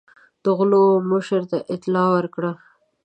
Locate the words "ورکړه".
2.15-2.51